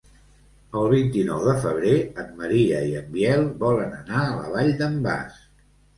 [0.79, 1.93] El vint-i-nou de febrer
[2.23, 5.39] en Maria i en Biel volen anar a la Vall d'en Bas.